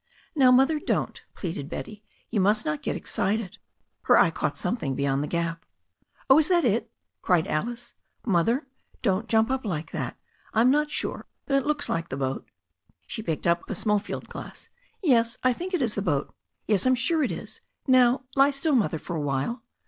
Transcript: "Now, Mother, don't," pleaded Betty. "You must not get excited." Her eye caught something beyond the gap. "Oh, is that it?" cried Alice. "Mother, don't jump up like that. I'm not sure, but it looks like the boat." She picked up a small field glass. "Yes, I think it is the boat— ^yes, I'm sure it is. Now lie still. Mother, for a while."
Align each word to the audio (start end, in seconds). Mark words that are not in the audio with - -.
"Now, 0.35 0.49
Mother, 0.49 0.79
don't," 0.79 1.21
pleaded 1.35 1.69
Betty. 1.69 2.03
"You 2.31 2.39
must 2.39 2.65
not 2.65 2.81
get 2.81 2.95
excited." 2.95 3.59
Her 4.05 4.17
eye 4.17 4.31
caught 4.31 4.57
something 4.57 4.95
beyond 4.95 5.21
the 5.23 5.27
gap. 5.27 5.63
"Oh, 6.27 6.39
is 6.39 6.47
that 6.47 6.65
it?" 6.65 6.89
cried 7.21 7.45
Alice. 7.45 7.93
"Mother, 8.25 8.65
don't 9.03 9.29
jump 9.29 9.51
up 9.51 9.63
like 9.63 9.91
that. 9.91 10.17
I'm 10.55 10.71
not 10.71 10.89
sure, 10.89 11.27
but 11.45 11.55
it 11.55 11.67
looks 11.67 11.87
like 11.87 12.09
the 12.09 12.17
boat." 12.17 12.49
She 13.05 13.21
picked 13.21 13.45
up 13.45 13.69
a 13.69 13.75
small 13.75 13.99
field 13.99 14.27
glass. 14.27 14.69
"Yes, 15.03 15.37
I 15.43 15.53
think 15.53 15.71
it 15.71 15.83
is 15.83 15.93
the 15.93 16.01
boat— 16.01 16.33
^yes, 16.67 16.87
I'm 16.87 16.95
sure 16.95 17.21
it 17.21 17.31
is. 17.31 17.61
Now 17.85 18.23
lie 18.35 18.49
still. 18.49 18.73
Mother, 18.73 18.97
for 18.97 19.15
a 19.15 19.21
while." 19.21 19.61